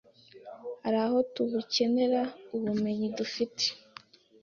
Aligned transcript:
hari 0.83 0.97
aho 1.05 1.17
tubukenera 1.33 2.21
ubumenyi 2.55 3.07
dufite 3.17 3.65